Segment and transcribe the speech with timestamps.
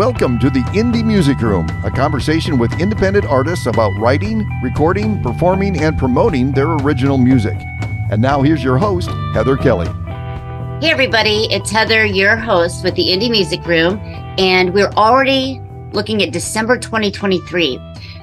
[0.00, 5.78] Welcome to the Indie Music Room, a conversation with independent artists about writing, recording, performing,
[5.82, 7.58] and promoting their original music.
[8.10, 9.88] And now here's your host, Heather Kelly.
[10.80, 14.00] Hey, everybody, it's Heather, your host with the Indie Music Room,
[14.38, 15.60] and we're already
[15.92, 17.78] looking at December 2023.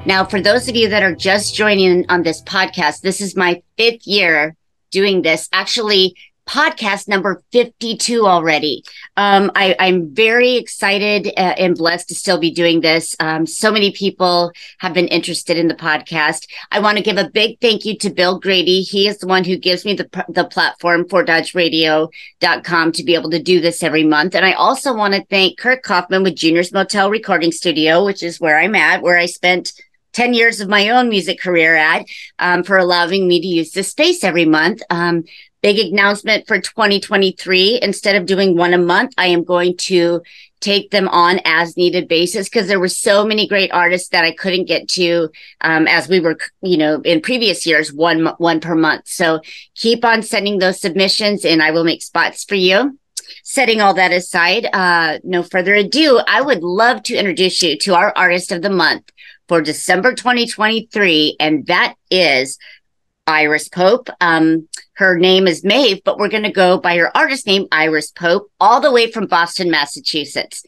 [0.07, 3.61] Now, for those of you that are just joining on this podcast, this is my
[3.77, 4.55] fifth year
[4.89, 5.47] doing this.
[5.53, 6.15] Actually,
[6.47, 8.83] podcast number 52 already.
[9.17, 13.15] Um, I, am very excited uh, and blessed to still be doing this.
[13.19, 16.47] Um, so many people have been interested in the podcast.
[16.71, 18.81] I want to give a big thank you to Bill Grady.
[18.81, 23.29] He is the one who gives me the, the platform for dodgeradio.com to be able
[23.31, 24.33] to do this every month.
[24.33, 28.39] And I also want to thank Kurt Kaufman with Junior's Motel Recording Studio, which is
[28.39, 29.73] where I'm at, where I spent
[30.17, 32.03] 10 years of my own music career at
[32.39, 34.81] um, for allowing me to use this space every month.
[34.89, 35.23] Um,
[35.61, 37.79] big announcement for 2023.
[37.81, 40.21] Instead of doing one a month, I am going to
[40.59, 44.31] take them on as needed basis because there were so many great artists that I
[44.31, 45.29] couldn't get to
[45.61, 49.07] um, as we were, you know, in previous years, one one per month.
[49.07, 49.41] So
[49.75, 52.97] keep on sending those submissions, and I will make spots for you.
[53.43, 57.95] Setting all that aside, uh, no further ado, I would love to introduce you to
[57.95, 59.11] our artist of the month
[59.47, 62.57] for December 2023, and that is
[63.27, 64.09] Iris Pope.
[64.21, 68.11] Um, her name is Maeve, but we're going to go by her artist name, Iris
[68.11, 70.63] Pope, all the way from Boston, Massachusetts.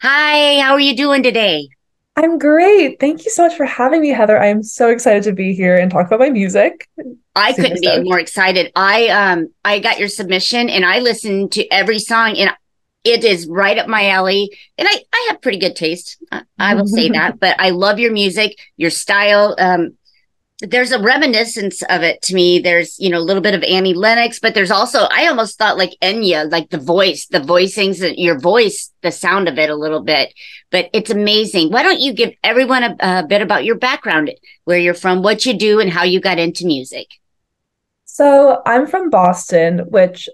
[0.00, 1.68] Hi, how are you doing today?
[2.16, 3.00] I'm great.
[3.00, 4.38] Thank you so much for having me, Heather.
[4.38, 6.88] I'm so excited to be here and talk about my music.
[7.34, 8.02] I Super couldn't stoked.
[8.04, 8.70] be more excited.
[8.76, 12.52] I um I got your submission and I listened to every song and
[13.02, 14.56] it is right up my alley.
[14.78, 16.22] And I I have pretty good taste.
[16.30, 19.56] I, I will say that, but I love your music, your style.
[19.58, 19.96] Um,
[20.60, 22.60] there's a reminiscence of it to me.
[22.60, 25.76] There's, you know, a little bit of Annie Lennox, but there's also, I almost thought
[25.76, 29.74] like Enya, like the voice, the voicings, uh, your voice, the sound of it a
[29.74, 30.32] little bit,
[30.70, 31.70] but it's amazing.
[31.70, 34.30] Why don't you give everyone a, a bit about your background,
[34.64, 37.08] where you're from, what you do, and how you got into music?
[38.04, 40.28] So I'm from Boston, which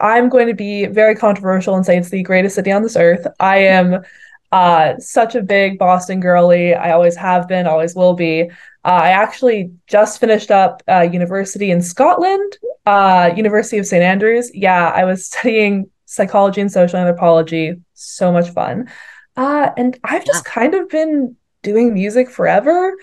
[0.00, 3.26] I'm going to be very controversial and say it's the greatest city on this earth.
[3.40, 4.04] I am
[4.52, 6.74] uh, such a big Boston girly.
[6.74, 8.50] I always have been, always will be.
[8.84, 12.56] Uh, I actually just finished up uh, university in Scotland,
[12.86, 14.50] uh, University of St Andrews.
[14.54, 17.76] Yeah, I was studying psychology and social anthropology.
[17.94, 18.88] So much fun.
[19.36, 22.94] Uh, and I've just kind of been doing music forever.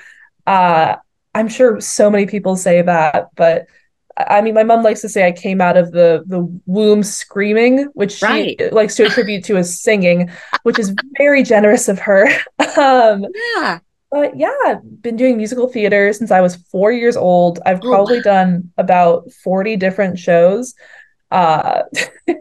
[0.47, 0.95] Uh,
[1.35, 3.67] I'm sure so many people say that, but
[4.17, 7.89] I mean, my mom likes to say I came out of the the womb screaming,
[7.93, 8.55] which right.
[8.59, 10.29] she likes to attribute to as singing,
[10.63, 12.27] which is very generous of her.
[12.77, 13.25] um,
[13.55, 13.79] yeah.
[14.11, 17.59] But yeah, been doing musical theater since I was four years old.
[17.65, 20.75] I've oh, probably done about 40 different shows.
[21.31, 21.81] Uh,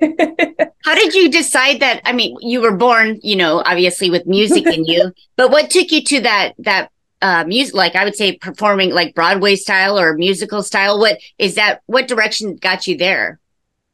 [0.84, 2.02] How did you decide that?
[2.04, 5.90] I mean, you were born, you know, obviously with music in you, but what took
[5.90, 6.90] you to that that
[7.22, 10.98] uh music like I would say performing like Broadway style or musical style?
[10.98, 13.40] What is that what direction got you there?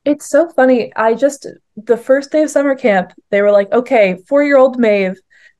[0.05, 0.93] It's so funny.
[0.97, 1.47] I just
[1.77, 5.19] the first day of summer camp, they were like, "Okay, 4-year-old Maeve,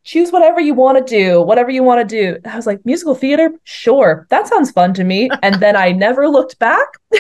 [0.09, 2.39] choose whatever you want to do, whatever you want to do.
[2.49, 3.51] I was like, musical theater?
[3.65, 4.27] Sure.
[4.31, 5.29] That sounds fun to me.
[5.43, 6.87] And then I never looked back.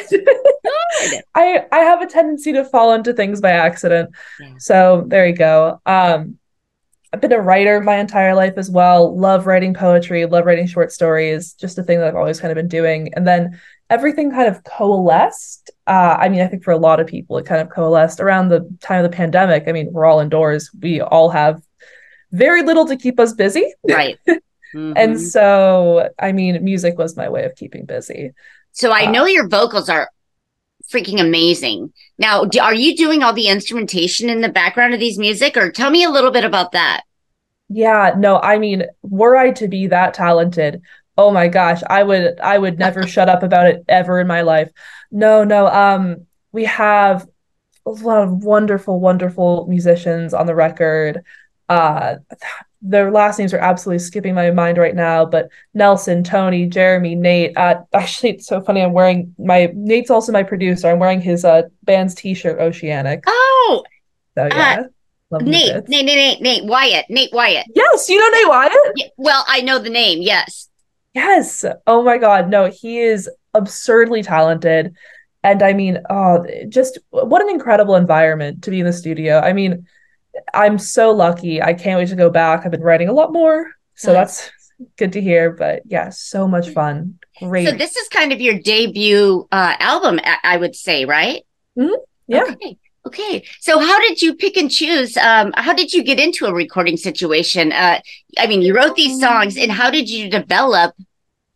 [1.34, 4.10] I I have a tendency to fall into things by accident.
[4.40, 4.54] Yeah.
[4.58, 5.80] So there you go.
[5.84, 6.37] Um
[7.12, 9.16] I've been a writer my entire life as well.
[9.16, 12.56] Love writing poetry, love writing short stories, just a thing that I've always kind of
[12.56, 13.12] been doing.
[13.14, 13.58] And then
[13.88, 15.70] everything kind of coalesced.
[15.86, 18.48] Uh, I mean, I think for a lot of people, it kind of coalesced around
[18.48, 19.64] the time of the pandemic.
[19.66, 20.70] I mean, we're all indoors.
[20.80, 21.62] We all have
[22.30, 23.72] very little to keep us busy.
[23.88, 24.18] Right.
[24.74, 24.98] Mm-hmm.
[24.98, 28.32] and so, I mean, music was my way of keeping busy.
[28.72, 30.10] So I uh, know your vocals are
[30.90, 31.92] freaking amazing.
[32.18, 35.70] Now, do, are you doing all the instrumentation in the background of these music or
[35.70, 37.02] tell me a little bit about that?
[37.68, 40.82] Yeah, no, I mean, were I to be that talented,
[41.16, 44.42] oh my gosh, I would I would never shut up about it ever in my
[44.42, 44.70] life.
[45.10, 47.26] No, no, um we have
[47.86, 51.22] a lot of wonderful wonderful musicians on the record.
[51.68, 52.16] Uh
[52.80, 57.56] their last names are absolutely skipping my mind right now, but Nelson, Tony, Jeremy, Nate.
[57.56, 58.82] Uh, actually, it's so funny.
[58.82, 60.88] I'm wearing my Nate's also my producer.
[60.88, 63.24] I'm wearing his uh band's T-shirt, Oceanic.
[63.26, 63.84] Oh,
[64.36, 64.84] so yeah.
[65.30, 67.66] Uh, Nate, Nate, Nate, Nate, Nate Wyatt, Nate Wyatt.
[67.74, 68.72] Yes, you know Nate Wyatt.
[68.96, 70.22] Yeah, well, I know the name.
[70.22, 70.68] Yes.
[71.14, 71.64] Yes.
[71.86, 72.48] Oh my God.
[72.48, 74.94] No, he is absurdly talented,
[75.42, 79.40] and I mean, oh, just what an incredible environment to be in the studio.
[79.40, 79.86] I mean
[80.54, 81.62] I'm so lucky.
[81.62, 82.64] I can't wait to go back.
[82.64, 83.72] I've been writing a lot more.
[83.94, 84.18] So nice.
[84.18, 84.50] that's
[84.96, 85.50] good to hear.
[85.50, 87.18] But yeah, so much fun.
[87.40, 87.68] Great.
[87.68, 91.44] So this is kind of your debut uh, album, I would say, right?
[91.78, 91.94] Mm-hmm.
[92.26, 92.44] Yeah.
[92.48, 92.78] Okay.
[93.06, 93.44] Okay.
[93.60, 95.16] So how did you pick and choose?
[95.16, 97.72] Um, how did you get into a recording situation?
[97.72, 98.00] Uh,
[98.38, 100.94] I mean, you wrote these songs and how did you develop,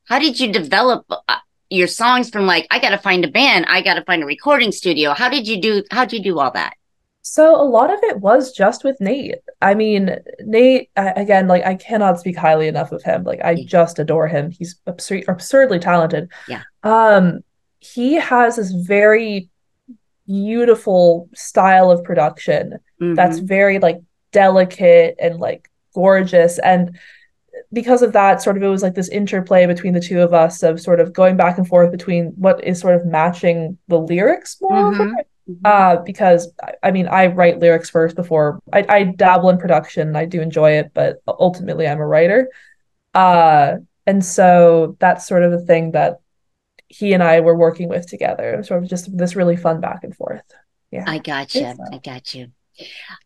[0.05, 1.37] how did you develop uh,
[1.69, 3.67] your songs from like, I got to find a band.
[3.69, 5.12] I got to find a recording studio.
[5.12, 6.75] How did you do, how did you do all that?
[7.23, 9.37] So a lot of it was just with Nate.
[9.61, 13.23] I mean, Nate again, like I cannot speak highly enough of him.
[13.23, 14.51] Like I just adore him.
[14.51, 16.29] He's absurd, absurdly talented.
[16.49, 16.63] Yeah.
[16.83, 17.41] Um,
[17.79, 19.49] he has this very
[20.27, 23.15] beautiful style of production mm-hmm.
[23.15, 23.99] that's very like
[24.33, 26.99] delicate and like gorgeous and
[27.73, 30.63] because of that sort of it was like this interplay between the two of us
[30.63, 34.57] of sort of going back and forth between what is sort of matching the lyrics
[34.61, 35.13] more mm-hmm.
[35.49, 35.65] Mm-hmm.
[35.65, 36.53] uh because
[36.83, 40.73] I, mean i write lyrics first before I, I dabble in production i do enjoy
[40.73, 42.49] it but ultimately i'm a writer
[43.15, 46.21] uh and so that's sort of the thing that
[46.93, 48.62] he and I were working with together.
[48.62, 50.43] Sort of just this really fun back and forth.
[50.91, 51.05] Yeah.
[51.06, 51.75] I got you.
[51.91, 52.49] I got you.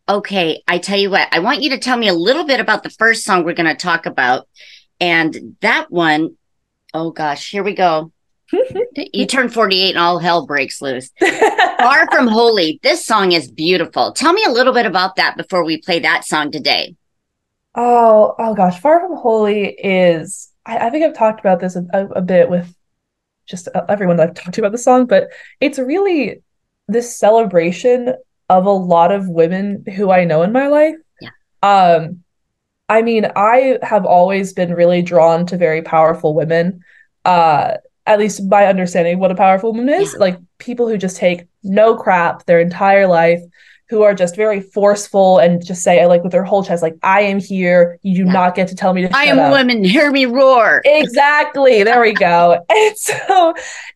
[0.07, 0.63] Okay.
[0.67, 2.89] I tell you what, I want you to tell me a little bit about the
[2.89, 4.47] first song we're going to talk about.
[5.01, 6.37] And that one,
[6.93, 8.13] oh gosh, here we go.
[9.13, 11.11] You turn 48 and all hell breaks loose.
[11.19, 12.79] Far from Holy.
[12.83, 14.13] This song is beautiful.
[14.13, 16.95] Tell me a little bit about that before we play that song today.
[17.75, 18.79] Oh, oh gosh.
[18.79, 22.49] Far from Holy is, I, I think I've talked about this a, a, a bit
[22.49, 22.73] with
[23.47, 25.29] just everyone that I've talked to about the song, but
[25.59, 26.41] it's really
[26.87, 28.13] this celebration
[28.49, 30.95] of a lot of women who I know in my life.
[31.21, 31.29] Yeah.
[31.63, 32.23] Um,
[32.89, 36.81] I mean, I have always been really drawn to very powerful women.
[37.25, 37.75] Uh,
[38.07, 40.19] at least my understanding what a powerful woman is, yeah.
[40.19, 43.41] like people who just take no crap their entire life,
[43.89, 47.21] who are just very forceful and just say, like with their whole chest, like, I
[47.21, 47.99] am here.
[48.01, 48.33] You do yeah.
[48.33, 49.51] not get to tell me to I am up.
[49.51, 50.81] women, hear me roar.
[50.83, 51.83] Exactly.
[51.83, 52.59] There we go.
[52.69, 53.53] and so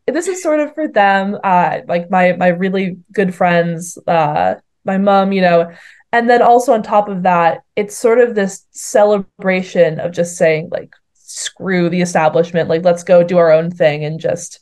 [0.08, 4.56] this is sort of for them, uh, like my my really good friends, uh,
[4.86, 5.72] my mom, you know,
[6.12, 10.70] and then also on top of that, it's sort of this celebration of just saying,
[10.70, 10.94] like,
[11.32, 14.60] screw the establishment, like let's go do our own thing and just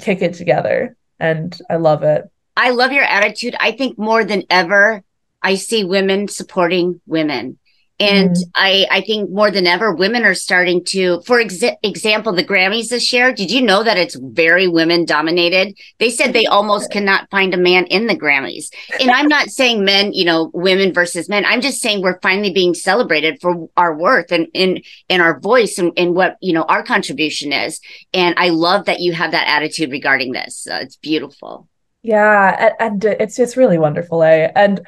[0.00, 0.96] kick it together.
[1.18, 2.30] And I love it.
[2.56, 3.54] I love your attitude.
[3.58, 5.02] I think more than ever,
[5.42, 7.58] I see women supporting women.
[8.00, 8.50] And mm.
[8.54, 12.88] I, I think more than ever, women are starting to, for exa- example, the Grammys
[12.88, 13.32] this year.
[13.32, 15.78] Did you know that it's very women dominated?
[15.98, 18.70] They said they almost cannot find a man in the Grammys.
[18.98, 21.44] And I'm not saying men, you know, women versus men.
[21.44, 25.78] I'm just saying we're finally being celebrated for our worth and in and our voice
[25.78, 27.80] and, and what, you know, our contribution is.
[28.14, 30.66] And I love that you have that attitude regarding this.
[30.66, 31.68] Uh, it's beautiful.
[32.02, 34.50] Yeah, and, and it's just really wonderful, eh?
[34.56, 34.80] And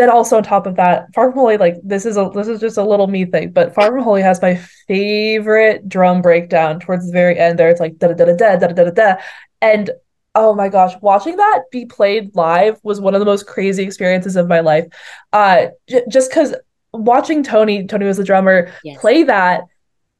[0.00, 2.58] then also on top of that, Far From Holy, like this is a this is
[2.58, 4.56] just a little me thing, but Far From Holy has my
[4.88, 7.58] favorite drum breakdown towards the very end.
[7.58, 9.14] There, it's like da da da da da da da da,
[9.60, 9.90] and
[10.34, 14.36] oh my gosh, watching that be played live was one of the most crazy experiences
[14.36, 14.86] of my life.
[15.34, 16.54] Uh, j- just because
[16.94, 18.98] watching Tony, Tony was the drummer, yes.
[18.98, 19.64] play that,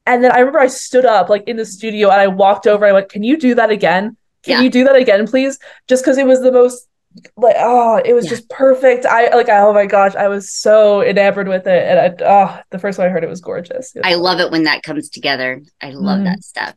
[0.05, 2.85] and then I remember I stood up like in the studio and I walked over.
[2.85, 4.61] I went, "Can you do that again?" Can yeah.
[4.61, 5.59] you do that again, please?
[5.87, 6.87] Just because it was the most
[7.35, 8.31] like oh it was yeah.
[8.31, 9.05] just perfect.
[9.05, 11.87] I like oh my gosh i was so enamored with it.
[11.87, 13.95] And I, oh the first time i heard it was gorgeous.
[13.95, 15.61] It i love it when that comes together.
[15.81, 16.25] I love mm.
[16.25, 16.75] that stuff.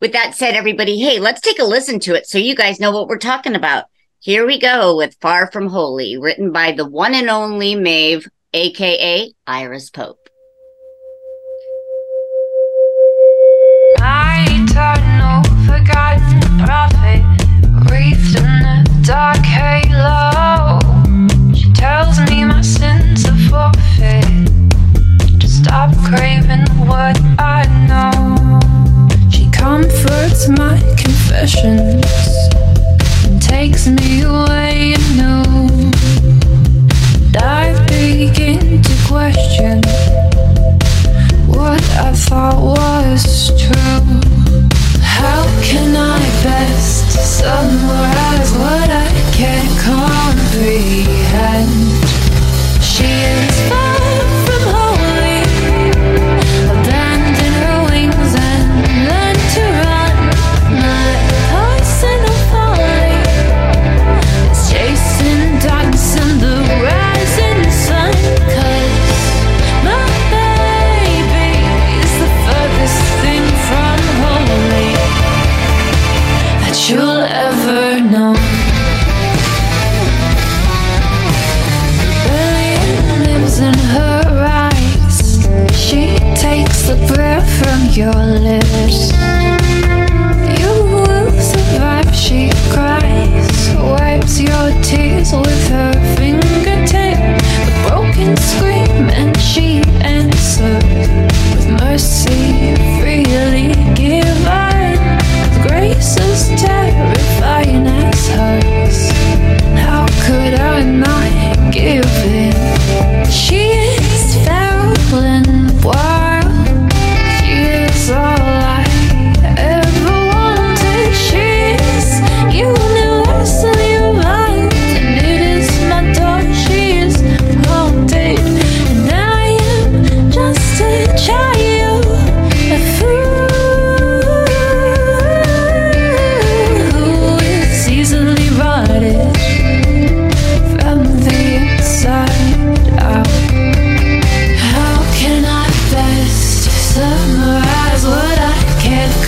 [0.00, 2.90] With that said everybody hey let's take a listen to it so you guys know
[2.90, 3.84] what we're talking about.
[4.20, 9.32] Here we go with far from holy written by the one and only maeve aka
[9.46, 10.28] iris pope.
[16.64, 17.22] Prophet
[17.90, 18.37] wreathed in a
[19.08, 20.78] dark halo.
[21.54, 24.50] She tells me my sins are forfeit.
[25.40, 28.60] To stop craving what I know.
[29.30, 32.04] She comforts my confessions
[33.24, 35.90] and takes me away anew.
[37.24, 39.80] And I begin to question
[41.46, 44.27] what I thought was true.
[45.18, 51.68] How can I best summarize what I can't comprehend?
[52.80, 53.97] She is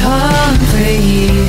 [0.00, 0.11] 成
[0.73, 1.39] 回忆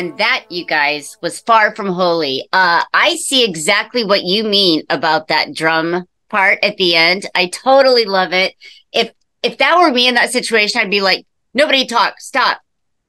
[0.00, 2.48] And that, you guys, was far from holy.
[2.54, 7.26] Uh, I see exactly what you mean about that drum part at the end.
[7.34, 8.54] I totally love it.
[8.94, 12.62] If if that were me in that situation, I'd be like, nobody talk, stop,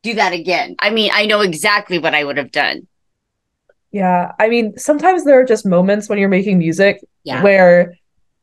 [0.04, 0.76] do that again.
[0.80, 2.90] I mean, I know exactly what I would have done.
[3.94, 4.34] Yeah.
[4.38, 7.42] I mean, sometimes there are just moments when you're making music Yeah.
[7.42, 7.94] where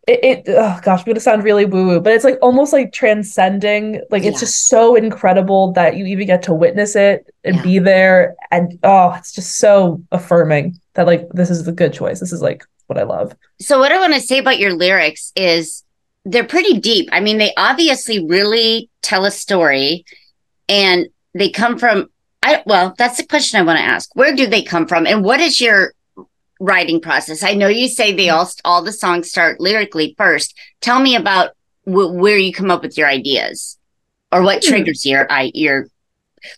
[0.09, 4.01] it, it oh gosh, I'm gonna sound really woo-woo, but it's like almost like transcending.
[4.11, 4.47] Like it's Yeah.
[4.47, 7.63] just so incredible that you even get to witness it and Yeah.
[7.63, 8.35] be there.
[8.51, 12.21] And oh, it's just so affirming that like this is the good choice.
[12.21, 13.35] This is like what I love.
[13.61, 15.85] So what I want to say about your lyrics is
[16.25, 17.09] they're pretty deep.
[17.13, 20.05] I mean, they obviously really tell a story
[20.69, 22.09] and they come from
[22.43, 24.09] I well, that's the question I want to ask.
[24.15, 25.93] Where do they come from and what is your
[26.61, 27.43] writing process?
[27.43, 30.55] I know you say they all all the songs start lyrically first.
[30.81, 31.51] Tell me about
[31.85, 33.79] wh- where you come up with your ideas
[34.33, 34.71] or what Hmm.
[34.71, 35.87] triggers your I your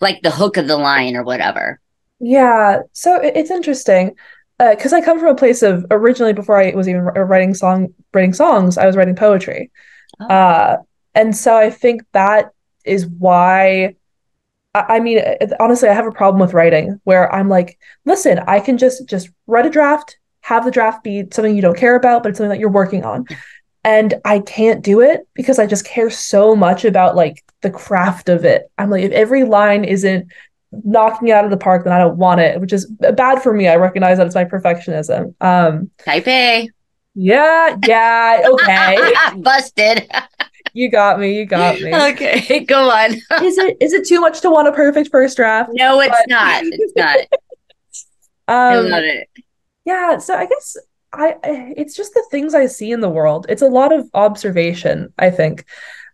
[0.01, 1.81] like the hook of the line or whatever.
[2.19, 4.15] Yeah, so it- it's interesting
[4.59, 8.35] because I come from a place of originally before I was even writing song writing
[8.35, 9.71] songs, I was writing poetry,
[10.21, 10.27] Oh.
[10.27, 10.77] uh,
[11.15, 12.51] and so I think that
[12.85, 13.95] is why.
[14.75, 15.21] I mean,
[15.59, 19.29] honestly, I have a problem with writing where I'm like, listen, I can just just
[19.47, 22.51] write a draft, have the draft be something you don't care about, but it's something
[22.51, 23.27] that you're working on.
[23.83, 28.29] And I can't do it because I just care so much about like the craft
[28.29, 28.71] of it.
[28.79, 30.31] I'm like, if every line isn't
[30.71, 33.53] knocking it out of the park, then I don't want it, which is bad for
[33.53, 33.67] me.
[33.67, 35.35] I recognize that it's my perfectionism.
[35.41, 36.69] Um, Type A.
[37.15, 39.13] yeah, yeah, okay.
[39.39, 40.09] Busted.
[40.73, 41.95] You got me, you got me.
[41.95, 43.13] okay, go on.
[43.43, 45.71] Is it is it too much to want a perfect first draft?
[45.75, 46.63] No, it's But- not.
[46.65, 47.19] It's not.
[48.49, 49.29] I Um, love it.
[49.85, 50.77] yeah, so I guess
[51.13, 53.47] I I- it's just the things I see in the world.
[53.49, 55.65] It's a lot of observation, I think.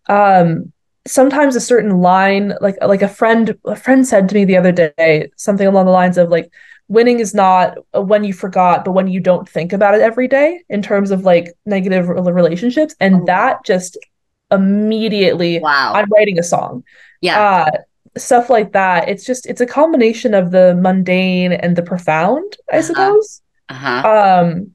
[0.08, 0.72] Um,
[1.06, 4.72] sometimes a certain line, like like a friend a friend said to me the other
[4.72, 6.50] day, something along the lines of like
[6.88, 10.62] winning is not when you forgot, but when you don't think about it every day
[10.68, 12.94] in terms of like negative relationships.
[13.00, 13.24] And Oh.
[13.26, 13.96] that just
[14.50, 15.92] immediately Wow.
[15.94, 16.84] I'm writing a song.
[17.20, 17.40] yeah.
[17.40, 17.70] uh
[18.18, 22.76] stuff like that it's just it's a combination of the mundane and the profound i
[22.78, 22.82] Uh-huh.
[22.82, 24.08] suppose Uh-huh.
[24.08, 24.70] um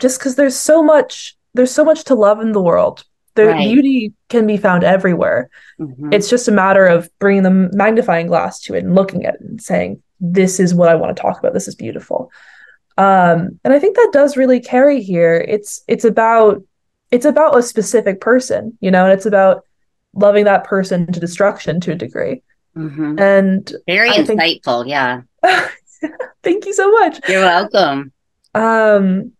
[0.00, 3.04] just because there's so much there's so much to love in the world
[3.36, 3.58] the Right.
[3.68, 5.48] beauty can be found everywhere
[5.78, 6.12] Mhm.
[6.12, 9.42] it's just a matter of bringing the magnifying glass to it and looking at it
[9.42, 12.32] and saying this is what i want to talk about this is beautiful
[12.98, 16.62] um and i think that does really carry here it's it's about
[17.10, 19.64] it's about a specific person you know and it's about
[20.14, 22.42] loving that person to destruction to a degree
[22.76, 23.18] Mhm.
[23.20, 24.86] and Very I think- insightful.
[24.86, 25.22] Yeah.
[26.42, 28.12] thank you so much You're welcome.
[28.54, 29.32] um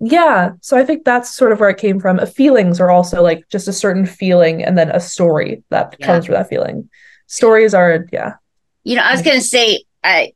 [0.00, 3.22] yeah so i think that's sort of where it came from Uh, feelings are also
[3.22, 6.06] like just a certain feeling and then a story that Yeah.
[6.06, 6.88] comes from that feeling
[7.26, 8.34] stories are yeah
[8.82, 10.32] You know, I was going to say, I,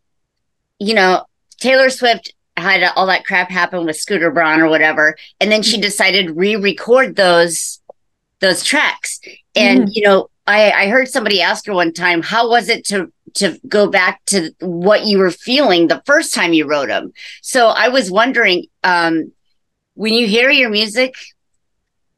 [0.79, 1.25] you know,
[1.59, 5.81] Taylor Swift had all that crap happen with Scooter Braun or whatever, and then she
[5.81, 7.81] decided re-record those
[8.41, 9.21] those tracks.
[9.55, 13.13] And you know, I I heard somebody ask her one time, how was it to
[13.35, 17.13] to go back to what you were feeling the first time you wrote them?
[17.43, 19.33] So I was wondering, um,
[19.95, 21.15] when you hear your music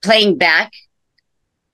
[0.02, 0.72] playing back,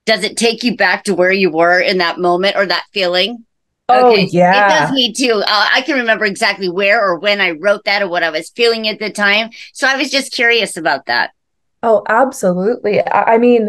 [0.04, 3.44] does it take you back to where you were in that moment or that feeling?
[3.92, 5.42] Oh It yeah does me too.
[5.46, 8.50] Uh, I can remember exactly where or when I wrote that or what I was
[8.50, 9.50] feeling at the time.
[9.72, 11.30] So I was just curious about that.
[11.82, 13.68] oh absolutely i, I mean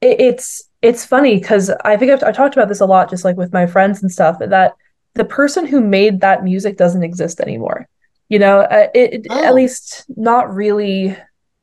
[0.00, 3.24] it, it's it's funny because i think I've, i talked about this a lot just
[3.24, 4.72] like with my friends and stuff that
[5.14, 7.88] the person who made that music doesn't exist anymore
[8.28, 9.44] you know uh, it, it- Oh.
[9.44, 11.16] at least not really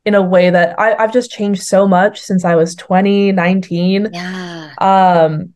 [0.05, 4.09] in a way that I, i've just changed so much since i was 20 19
[4.13, 4.71] Yeah.
[4.79, 5.53] um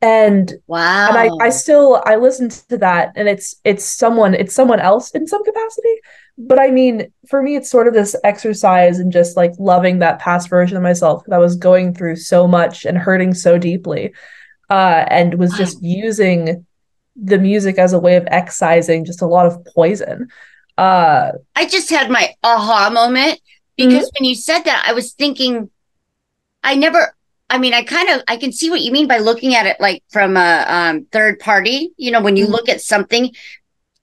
[0.00, 1.08] and Wow.
[1.08, 5.10] and I, I still I listen to that and it's it's someone it's someone else
[5.10, 5.94] in some capacity
[6.38, 10.20] but I mean for me it's sort of this exercise and just like loving that
[10.20, 14.12] past version of myself that was going through so much and hurting so deeply
[14.70, 16.64] uh and was just using
[17.16, 20.28] the music as a way of excising just a lot of poison
[20.76, 23.40] uh I just had my aha moment
[23.76, 24.16] because Mm-hmm.
[24.22, 25.70] when you said that, I was thinking,
[26.64, 27.14] I never.
[27.50, 29.76] I mean, I kind of I can see what you mean by looking at it
[29.80, 31.92] like from a um, third party.
[31.96, 32.50] You know, when you Mhm.
[32.50, 33.34] look at something,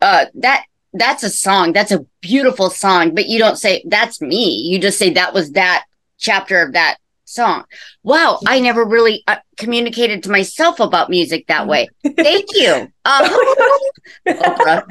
[0.02, 1.74] uh, that that's a song.
[1.74, 4.62] That's a beautiful song, but you don't say that's me.
[4.70, 5.86] You just say that was that
[6.18, 7.66] chapter of that song.
[8.04, 11.90] Wow, I never really uh, communicated to myself about music that way.
[12.04, 13.30] Thank you, uh,
[14.28, 14.84] Oprah.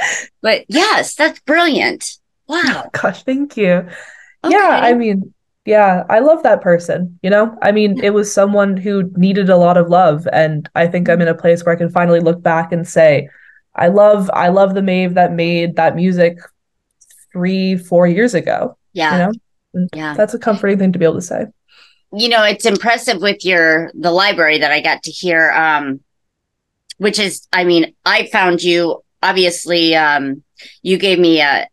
[0.43, 2.19] But yes, that's brilliant.
[2.47, 2.91] Wow.
[2.93, 3.89] gosh thank you
[4.47, 5.33] yeah i mean
[5.65, 9.57] yeah i love that person you know i mean it was someone who needed a
[9.57, 12.43] lot of love and i think i'm in a place where i can finally look
[12.43, 13.29] back and say
[13.77, 16.39] I love I love the Maeve that made that music
[17.33, 18.79] three, four years ago.
[18.93, 19.11] Yeah.
[19.13, 19.89] You know?
[19.93, 20.15] Yeah.
[20.15, 21.47] That's a comforting thing to be able to say.
[22.17, 25.99] you know it's impressive with your the library that i got to hear um
[26.99, 30.45] which is i mean i found you obviously um
[30.83, 31.67] you gave me a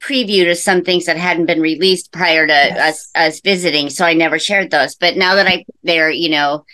[0.00, 2.78] preview to some things that hadn't been released prior to Yes.
[2.78, 6.64] us us visiting so i never shared those but now that i they're you know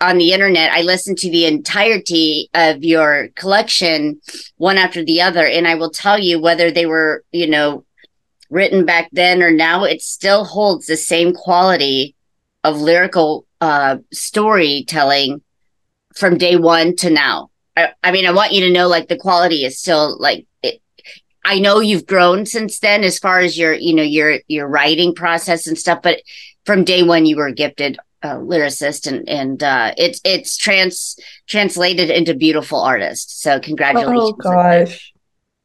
[0.00, 4.20] on the internet i listened to the entirety of your collection
[4.56, 7.84] one after the other and i will tell you whether they were you know
[8.50, 12.16] written back then or now it still holds the same quality
[12.64, 15.40] of lyrical uh storytelling
[16.16, 19.16] from day one to now I, I mean i want you to know like the
[19.16, 20.80] quality is still like it,
[21.44, 25.14] i know you've grown since then as far as your you know your your writing
[25.14, 26.20] process and stuff but
[26.66, 31.18] from day one you were a gifted uh, lyricist and and uh it's it's trans
[31.48, 35.12] translated into beautiful artist so congratulations Oh gosh.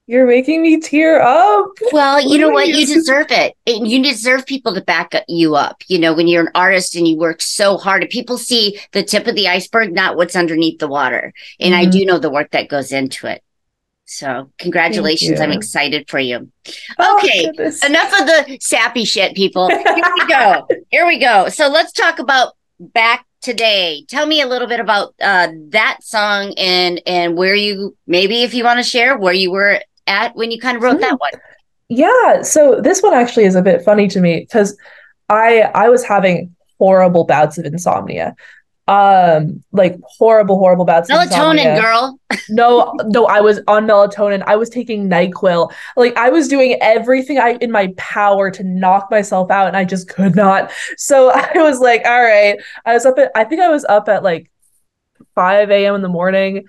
[0.07, 1.65] You're making me tear up.
[1.91, 2.67] well, you know what?
[2.67, 3.55] You deserve it.
[3.65, 5.81] And You deserve people to back you up.
[5.87, 9.01] You know, when you're an artist and you work so hard, and people see the
[9.01, 11.33] tip of the iceberg, not what's underneath the water.
[11.59, 11.91] And I Mhm.
[11.91, 13.41] do know the work that goes into it.
[14.05, 15.41] So, congratulations.
[15.41, 16.51] I'm excited for you.
[16.99, 17.83] Oh, Okay, goodness.
[17.83, 19.67] Enough of the sappy shit, people.
[19.69, 20.67] Here we go.
[20.91, 21.49] Here we go.
[21.49, 24.05] So, let's talk about back today.
[24.07, 28.53] Tell me a little bit about uh, that song and and where you maybe if
[28.53, 31.31] you want to share where you were at when you kind of wrote that one.
[31.89, 34.77] Yeah, so this one actually is a bit funny to me because
[35.29, 38.35] I I was having horrible bouts of insomnia.
[38.87, 42.19] Um, like horrible, horrible bouts Melatonin, girl.
[42.49, 44.43] No, no, I was on melatonin.
[44.45, 45.71] I was taking NyQuil.
[45.97, 49.85] Like I was doing everything I in my power to knock myself out, and I
[49.85, 50.71] just could not.
[50.97, 52.59] So I was like, all right.
[52.85, 54.51] I was up at I think I was up at like
[55.33, 55.95] 5 a.m.
[55.95, 56.67] in the morning.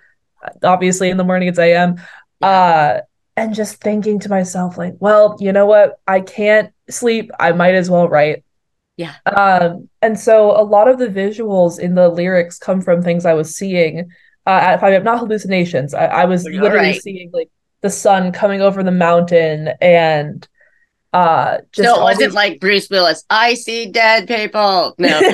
[0.62, 1.96] Obviously, in the morning it's a.m.
[2.40, 3.00] Uh,
[3.36, 6.00] and just thinking to myself, like, well, you know what?
[6.06, 7.30] I can't sleep.
[7.38, 8.44] I might as well write.
[8.96, 9.14] Yeah.
[9.26, 13.34] Um, and so a lot of the visuals in the lyrics come from things I
[13.34, 14.10] was seeing
[14.46, 15.04] uh, at 5 a.m.
[15.04, 15.92] Not hallucinations.
[15.92, 17.02] I, I was All literally right.
[17.02, 17.50] seeing like
[17.82, 20.46] the sun coming over the mountain and
[21.12, 23.24] uh just so it wasn't these- like Bruce Willis.
[23.30, 24.94] I see dead people.
[24.98, 25.20] No.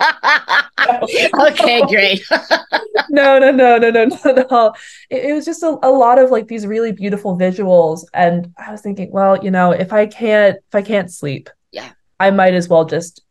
[1.48, 2.22] okay, great.
[3.10, 4.74] no, no, no, no, no, no, no.
[5.08, 8.72] It, it was just a, a lot of like these really beautiful visuals, and I
[8.72, 11.48] was thinking, well, you know, if I can't, if I can't sleep.
[12.20, 13.22] I might as well just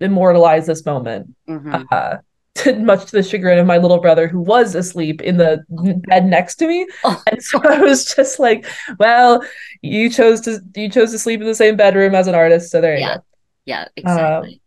[0.00, 1.34] immortalize this moment.
[1.48, 1.86] Mhm.
[1.90, 2.18] Uh,
[2.54, 5.64] to, much to the chagrin of my little brother, who was asleep in the
[6.06, 7.20] bed next to me, Oh.
[7.30, 8.66] and so I was just like,
[8.98, 9.42] well,
[9.80, 12.80] you chose to you chose to sleep in the same bedroom as an artist, so
[12.80, 13.16] there you Yeah.
[13.16, 13.22] go.
[13.64, 14.60] Yeah, exactly.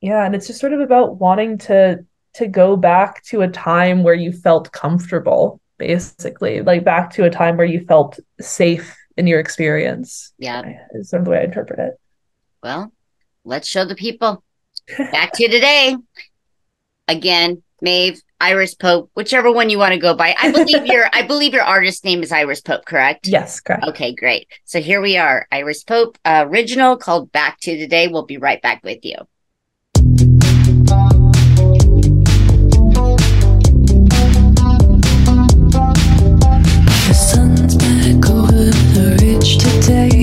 [0.00, 4.02] Yeah, and it's just sort of about wanting to to go back to a time
[4.04, 9.26] where you felt comfortable, basically, like back to a time where you felt safe in
[9.26, 10.32] your experience.
[10.38, 10.62] yeah.
[10.92, 11.94] Is sort of the way I interpret it.
[12.62, 12.92] Well,
[13.44, 14.44] let's show the people.
[14.96, 15.96] Back to today.
[17.08, 20.36] Again, Maeve, Iris Pope, whichever one you want to go by.
[20.40, 23.26] I believe your I believe your artist name is Iris Pope, correct?
[23.26, 23.84] Yes, correct.
[23.88, 24.46] Okay, great.
[24.64, 28.06] So here we are, Iris Pope, uh, original called Back to Today.
[28.06, 29.16] We'll be right back with you.
[37.08, 40.21] The sun's back over the ridge today,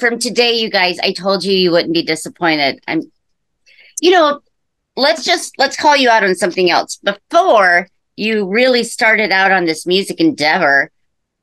[0.00, 0.98] from today, you guys.
[0.98, 2.80] I told you you wouldn't be disappointed.
[2.88, 3.02] I'm,
[4.00, 4.40] you know,
[4.96, 6.96] let's just let's call you out on something else.
[6.96, 10.90] Before you really started out on this music endeavor,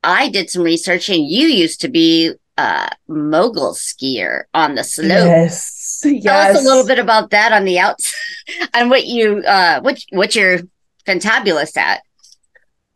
[0.03, 5.09] I did some research, and you used to be a mogul skier on the slope.
[5.09, 6.01] Yes.
[6.01, 8.13] Tell us a little bit about that on the outs,
[8.73, 10.59] and what you uh, what what you're
[11.05, 12.01] fantabulous at.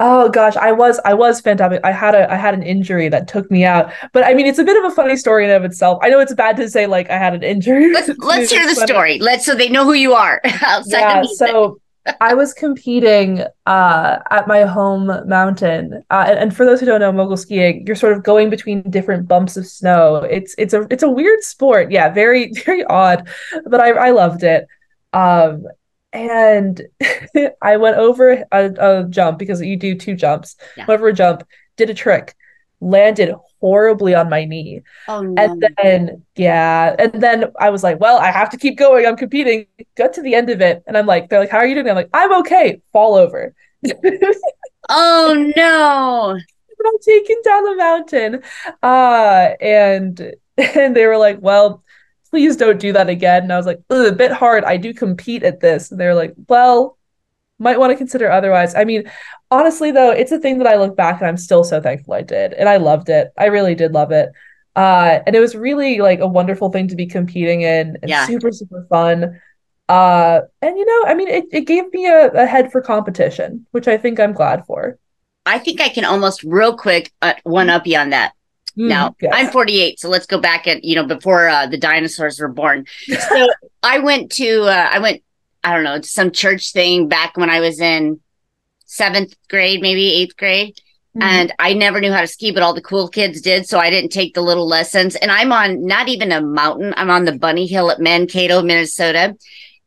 [0.04, 1.80] Oh gosh, I was I was fantastic.
[1.84, 3.94] I had a I had an injury that took me out.
[4.14, 6.00] But I mean, it's a bit of a funny story in of itself.
[6.02, 7.94] I know it's bad to say like I had an injury.
[7.94, 8.88] Let's let's hear the funny.
[8.88, 9.20] story.
[9.20, 10.42] Let's so they know who you are
[10.88, 11.80] Yeah, so
[12.20, 17.00] I was competing uh, at my home mountain, uh, and, and for those who don't
[17.00, 20.16] know, mogul skiing, you're sort of going between different bumps of snow.
[20.16, 23.30] It's it's a it's a weird sport, yeah, very very odd,
[23.68, 24.66] but I I loved it.
[25.14, 25.68] Um,
[26.14, 26.82] and
[27.62, 30.56] I went over a, a jump because you do two jumps.
[30.76, 30.86] Yeah.
[30.88, 31.44] Went over a jump,
[31.78, 32.36] did a trick,
[32.80, 34.82] landed horribly on my knee.
[35.08, 35.42] oh no.
[35.42, 39.06] And then, yeah, and then I was like, well, I have to keep going.
[39.06, 39.68] I'm competing.
[39.96, 41.90] Got to the end of it, and I'm like, they're like, how are you doing?
[41.90, 42.82] I'm like, I'm okay.
[42.92, 43.54] Fall over.
[44.90, 46.38] oh no.
[46.84, 48.44] I'm taken down the mountain.
[48.82, 51.84] Uh, and and they were like, well,
[52.32, 53.44] please don't do that again.
[53.44, 54.64] And I was like, "Ugh, a bit hard.
[54.64, 55.92] I do compete at this.
[55.92, 56.98] And they're like, well,
[57.60, 58.74] might want to consider otherwise.
[58.74, 59.04] I mean,
[59.52, 62.24] honestly though, it's a thing that I look back and I'm still so thankful I
[62.24, 62.54] did.
[62.54, 63.32] And I loved it.
[63.38, 64.30] I really did love it.
[64.76, 68.26] Uh, and it was really like a wonderful thing to be competing in and Yeah.
[68.26, 69.40] super, super fun.
[69.90, 73.68] Uh, and you know, I mean, it, it gave me a, a head for competition,
[73.72, 74.98] which I think I'm glad for.
[75.46, 78.32] I think I can almost real quick uh, one up you on that.
[78.78, 79.32] Mm, Now yes.
[79.36, 82.86] I'm 48, so let's go back at you know before uh, the dinosaurs were born.
[83.30, 83.50] So
[83.84, 85.22] I went to uh, I went
[85.64, 88.20] I don't know some church thing back when I was in
[88.86, 90.80] seventh grade, maybe eighth grade,
[91.16, 91.24] Mhm.
[91.24, 93.90] and I never knew how to ski, but all the cool kids did, so I
[93.90, 95.16] didn't take the little lessons.
[95.18, 99.36] And I'm on not even a mountain; I'm on the Bunny Hill at Mankato, Minnesota,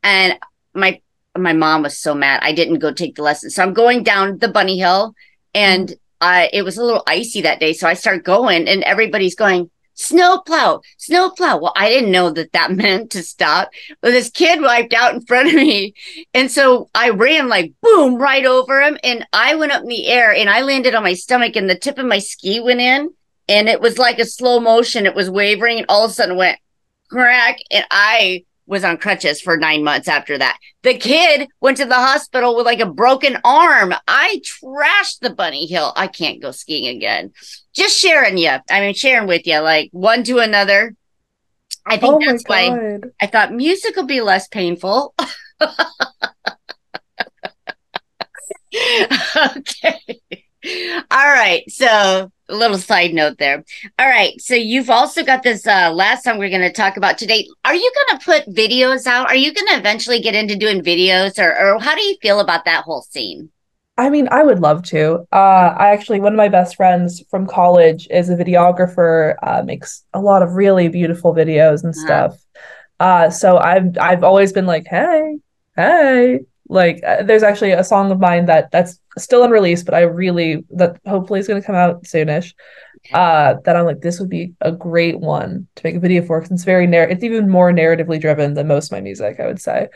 [0.02, 0.38] and
[0.74, 1.00] my
[1.36, 3.50] my mom was so mad I didn't go take the lesson.
[3.50, 5.14] So I'm going down the Bunny Hill,
[5.54, 9.34] and I it was a little icy that day, so I start going, and everybody's
[9.34, 11.58] going snowplow, snowplow.
[11.58, 13.68] Well, I didn't know that that meant to stop,
[14.00, 15.92] but this kid wiped out in front of me,
[16.32, 20.06] and so I ran like boom right over him, and I went up in the
[20.06, 23.10] air, and I landed on my stomach, and the tip of my ski went in,
[23.46, 25.04] and it was like a slow motion.
[25.04, 26.58] It was wavering, and all of a sudden went
[27.10, 30.58] crack, and I was on crutches for nine months after that.
[30.82, 33.94] The kid went to the hospital with like a broken arm.
[34.08, 35.92] I trashed the bunny hill.
[35.96, 37.32] I can't go skiing again.
[37.74, 38.56] Just sharing you.
[38.70, 40.94] I mean, sharing with you, like one to another.
[41.86, 45.14] I think Oh that's why I thought music will be less painful.
[49.56, 50.20] okay.
[51.10, 51.62] All right.
[51.70, 53.64] So a little side note there.
[53.98, 54.38] All right.
[54.40, 57.46] So you've also got this uh last song we're gonna talk about today.
[57.64, 59.28] Are you gonna put videos out?
[59.28, 62.64] Are you gonna eventually get into doing videos or or how do you feel about
[62.64, 63.50] that whole scene?
[63.96, 65.26] I mean, I would love to.
[65.32, 70.02] Uh, I actually, one of my best friends from college is a videographer, uh, makes
[70.12, 72.30] a lot of really beautiful videos and Uh-huh.
[72.30, 72.36] stuff.
[72.98, 75.38] Uh, so I've I've always been like, hey,
[75.76, 80.00] hey, like uh, there's actually a song of mine that that's still unreleased, but I
[80.00, 82.54] really that hopefully is going to come out soonish.
[83.12, 86.40] Uh, that I'm like, this would be a great one to make a video for
[86.40, 89.46] because it's very narr it's even more narratively driven than most of my music, I
[89.46, 89.88] would say.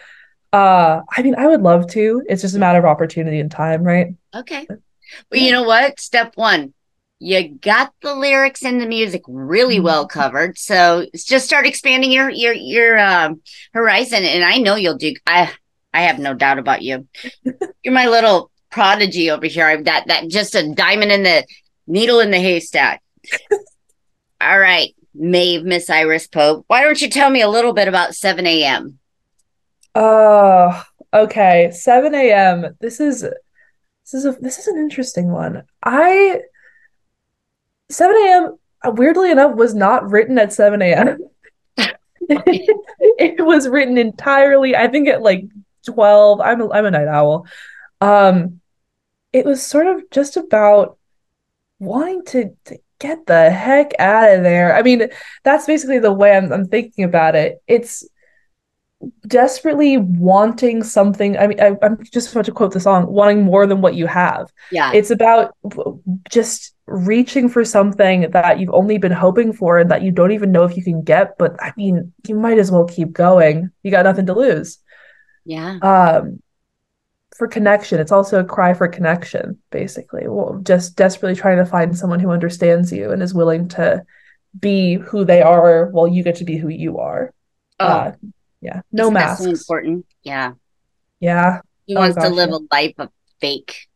[0.53, 2.23] Uh, I mean, I would love to.
[2.29, 4.09] It's just a matter of opportunity and time, right?
[4.35, 4.67] Okay.
[4.69, 6.01] Well, you know what?
[6.01, 6.75] Step one,
[7.19, 10.59] you got the lyrics and the music really well covered.
[10.59, 15.15] So just start expanding your your your um, horizon, and I know you'll do.
[15.27, 15.53] I
[15.93, 17.09] I have no doubt about you.
[17.83, 19.67] You're my little prodigy over here.
[19.67, 21.47] I've that that just a diamond in the
[21.87, 23.03] needle in the haystack.
[24.41, 26.65] All right, Maeve, Miss Iris Pope.
[26.69, 28.99] Why don't you tell me a little bit about 7 a.m.
[29.95, 31.71] Oh, okay.
[31.73, 32.77] 7 a.m.
[32.81, 35.65] This is this is a this is an interesting one.
[35.83, 36.41] I
[37.91, 38.57] 7 a.m.
[38.85, 41.19] uh, weirdly enough was not written at 7 a.m.
[43.21, 45.45] It was written entirely, I think at like
[45.89, 46.41] 12.
[46.41, 47.47] I'm a, I'm a night owl.
[48.01, 48.61] Um,
[49.33, 50.99] it was sort of just about
[51.79, 54.75] wanting to, to get the heck out of there.
[54.75, 55.09] I mean,
[55.45, 57.63] that's basically the way I'm, I'm thinking about it.
[57.67, 58.05] It's
[59.27, 61.39] desperately wanting something.
[61.39, 64.07] I mean, I, I'm just about to quote the song, wanting more than what you
[64.07, 64.53] have.
[64.73, 64.93] Yeah.
[64.93, 65.55] It's about
[66.31, 70.51] just reaching for something that you've only been hoping for and that you don't even
[70.51, 71.39] know if you can get.
[71.39, 73.71] But I mean, you might as well keep going.
[73.83, 74.79] You got nothing to lose.
[75.49, 75.81] Yeah.
[75.83, 76.41] Um,
[77.37, 80.29] for connection, it's also a cry for connection, basically.
[80.29, 84.05] Well, just desperately trying to find someone who understands you and is willing to
[84.59, 87.33] be who they are while you get to be who you are.
[87.81, 88.13] Oh, Uh,
[88.61, 89.45] yeah, no masks.
[89.47, 90.07] important.
[90.23, 90.55] Yeah.
[91.21, 92.57] Yeah, He Oh, wants to live yeah.
[92.57, 93.89] a life of fake.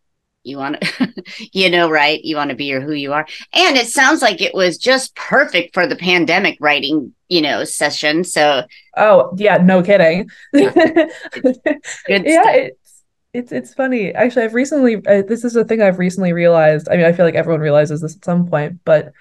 [0.45, 1.15] You want to,
[1.53, 2.23] you know, right?
[2.23, 3.27] You want to be your who you are.
[3.53, 8.25] And it sounds like it was just perfect for the pandemic writing, you know, session.
[8.25, 8.65] So
[8.97, 10.29] Oh, yeah, no kidding.
[10.53, 10.71] good
[12.09, 13.03] Yeah, it's
[13.33, 14.13] it's it's funny.
[14.13, 16.89] Actually, I've recently uh, this is a thing I've recently realized.
[16.91, 19.13] I mean, I feel like everyone realizes this at some point, but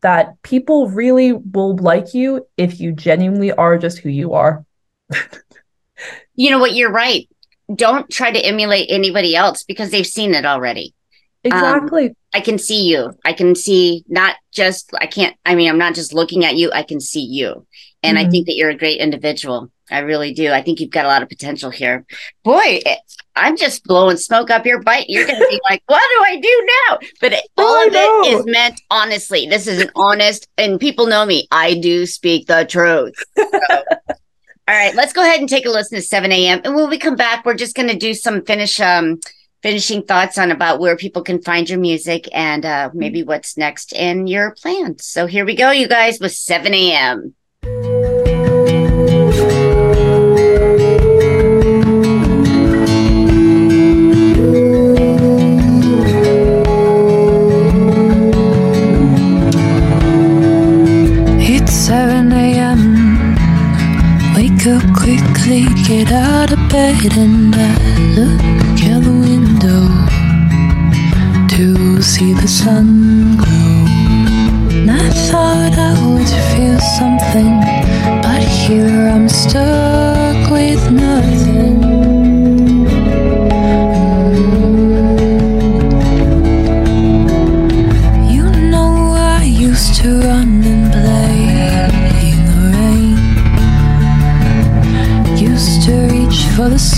[0.00, 4.64] that people really will like you if you genuinely are just who you are.
[6.34, 6.74] You know what?
[6.74, 7.28] You're right.
[7.74, 10.94] Don't try to emulate anybody else because they've seen it already.
[11.44, 12.14] Exactly.
[12.34, 13.12] I can see you.
[13.24, 16.70] I can see not just, I can't, I mean, I'm not just looking at you.
[16.72, 17.66] I can see you.
[18.02, 18.30] And I Mhm.
[18.30, 19.70] think that you're a great individual.
[19.90, 20.50] I really do.
[20.52, 22.04] I think you've got a lot of potential here.
[22.44, 22.82] Boy,
[23.34, 25.08] I'm just blowing smoke up your butt.
[25.08, 26.98] You're going to be like, what do I do now?
[27.20, 28.38] But it, Oh, all I of it know.
[28.40, 29.46] is meant honestly.
[29.46, 31.48] This is an honest, and people know me.
[31.50, 33.14] I do speak the truth.
[33.36, 33.82] So,
[34.68, 36.60] all right, let's go ahead and take a listen to 7 a.m.
[36.62, 39.18] And when we come back, we're just going to do some finish, um,
[39.62, 43.94] finishing thoughts on about where people can find your music and uh, maybe what's next
[43.94, 45.06] in your plans.
[45.06, 47.34] So here we go, you guys, with 7 a.m.
[65.38, 67.74] quickly, get out of bed, and I
[68.16, 69.88] look out the window
[71.56, 73.84] to see the sun glow.
[74.70, 77.60] And I thought I would feel something,
[78.22, 81.57] but here I'm stuck with nothing.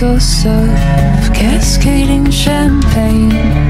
[0.00, 3.69] Source of cascading champagne.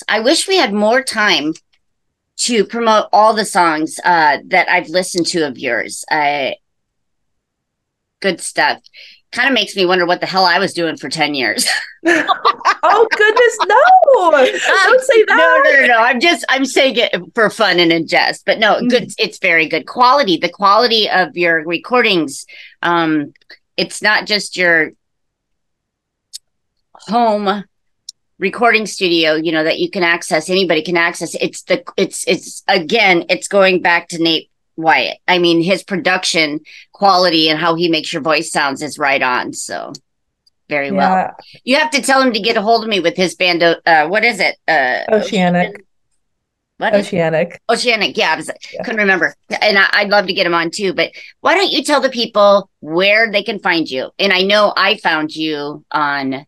[0.00, 0.04] Songs.
[0.08, 1.54] I wish we had more time
[2.38, 6.04] to promote all the songs uh, that I've listened to of yours.
[6.10, 6.52] Uh,
[8.20, 8.80] good stuff.
[9.32, 11.68] Kind of makes me wonder what the hell I was doing for 10 years.
[12.06, 14.30] oh goodness, no!
[14.90, 15.36] Don't say that.
[15.36, 15.98] No, no, no, no.
[16.02, 18.44] I'm just I'm saying it for fun and in jest.
[18.44, 19.04] But no, good.
[19.04, 19.14] Mm.
[19.18, 20.36] It's very good quality.
[20.36, 22.44] The quality of your recordings.
[22.82, 23.34] Um,
[23.76, 24.92] it's not just your
[27.06, 27.64] home
[28.40, 32.62] recording studio you know that you can access anybody can access it's the it's it's
[32.68, 36.58] again it's going back to nate wyatt i mean his production
[36.92, 39.92] quality and how he makes your voice sounds is right on so
[40.70, 43.34] very well you have to tell him to get a hold of me with his
[43.34, 45.84] band uh what is it uh Oceanic.
[46.78, 47.60] what is Oceanic.
[47.68, 48.82] Oceanic, yeah, I was, Yeah.
[48.84, 49.34] couldn't remember.
[49.60, 50.94] And I, I'd love to get him on too.
[50.94, 51.10] But
[51.42, 54.08] why don't you tell the people where they can find you?
[54.18, 56.46] And I know I found you on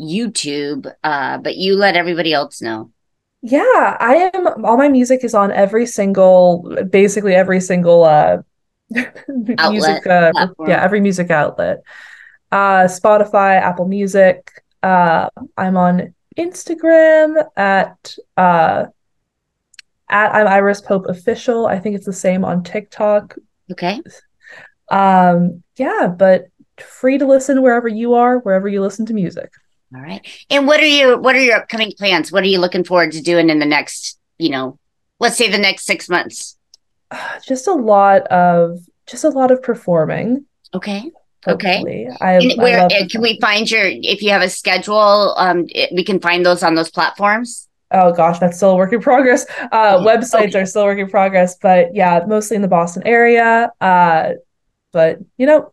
[0.00, 2.90] YouTube, uh, but you let everybody else know.
[3.46, 4.64] Yeah, I am.
[4.64, 8.38] All my music is on every single, basically every single uh
[9.28, 10.32] music uh
[10.66, 11.82] yeah, every music outlet.
[12.50, 14.50] Uh Spotify, Apple Music.
[14.82, 15.28] Uh
[15.58, 18.86] I'm on Instagram at uh
[20.08, 21.66] at I'm Iris Pope official.
[21.66, 23.36] I think it's the same on TikTok.
[23.70, 24.00] Okay.
[24.90, 26.46] Um yeah, but
[26.78, 29.52] free to listen wherever you are, wherever you listen to music.
[29.94, 30.26] All right.
[30.50, 32.32] And what are your what are your upcoming plans?
[32.32, 34.78] What are you looking forward to doing in the next, you know,
[35.20, 36.56] let's say the next six months?
[37.46, 40.46] Just a lot of just a lot of performing.
[40.72, 41.10] Okay.
[41.46, 42.08] Okay.
[42.22, 45.34] I, And I where love can we find your if you have a schedule?
[45.36, 47.68] Um, it- we can find those on those platforms.
[47.90, 49.44] Oh gosh, that's still a work in progress.
[49.60, 50.60] Uh, Oh, websites okay.
[50.60, 53.70] are still work in progress, but yeah, mostly in the Boston area.
[53.80, 54.30] Uh,
[54.90, 55.70] but you know,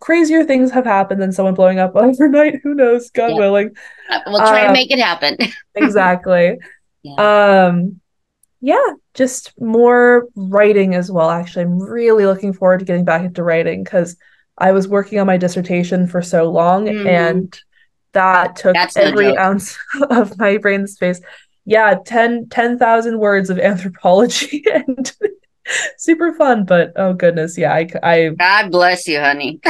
[0.00, 2.60] crazier things have happened than someone blowing up overnight.
[2.62, 3.10] Who knows?
[3.10, 3.36] God Yeah.
[3.38, 3.70] willing.
[4.10, 5.36] Uh, We'll try Uh, to make it happen.
[5.74, 6.58] Exactly.
[7.02, 7.66] Yeah.
[7.68, 8.00] Um,
[8.60, 11.28] yeah, just more writing as well.
[11.30, 14.16] Actually, I'm really looking forward to getting back into writing because
[14.56, 17.06] I was working on my dissertation for so long Mhm.
[17.06, 17.60] and
[18.12, 19.38] that took That's every joke.
[19.38, 19.76] ounce
[20.10, 21.20] of my brain space.
[21.66, 25.12] Yeah, 10 10,000 words of anthropology and
[25.98, 29.60] super fun, but oh goodness, yeah, I, I God bless you, honey.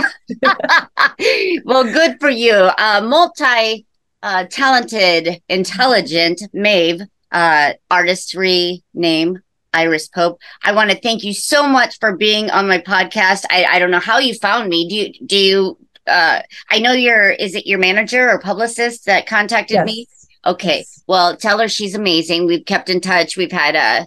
[1.65, 2.55] well, good for you.
[2.55, 3.87] Uh, multi
[4.23, 9.41] uh, talented, intelligent mave uh, artistry name,
[9.75, 10.41] Iris Pope.
[10.63, 13.45] I want to thank you so much for being on my podcast.
[13.51, 14.89] I, I don't know how you found me.
[14.89, 16.41] Do you, do you, uh,
[16.71, 19.87] I know you're, is it your manager or publicist that contacted yes.
[19.87, 20.07] me?
[20.47, 20.79] Okay.
[20.79, 21.03] Yes.
[21.07, 22.47] Well, tell her she's amazing.
[22.47, 23.37] We've kept in touch.
[23.37, 24.07] We've had a,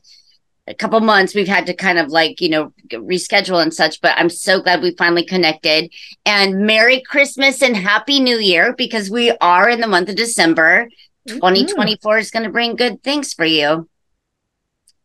[0.67, 1.33] a couple months.
[1.33, 4.81] We've had to kind of like, you know, reschedule and such, but I'm so glad
[4.81, 5.91] we finally connected.
[6.25, 10.89] And Merry Christmas and Happy New Year because we are in the month of December.
[11.27, 11.35] Mm-hmm.
[11.35, 13.89] 2024 is going to bring good things for you.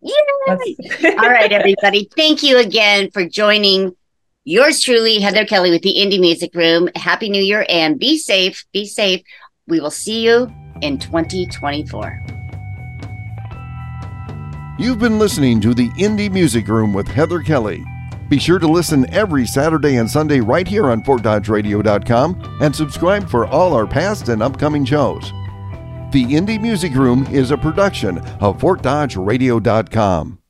[0.01, 0.77] Yay!
[1.05, 2.09] All right, everybody.
[2.17, 3.95] Thank you again for joining
[4.45, 6.89] yours truly, Heather Kelly with the Indie Music Room.
[6.97, 8.65] Happy New Year and be safe.
[8.73, 9.23] Be safe.
[9.69, 12.42] We will see you in 2024.
[14.83, 17.85] You've been listening to the Indie Music Room with Heather Kelly.
[18.29, 23.47] Be sure to listen every Saturday and Sunday right here on FortDodgeRadio.com and subscribe for
[23.47, 25.23] all our past and upcoming shows.
[26.11, 30.42] The Indie Music Room is a production of FortDodgeRadio.com.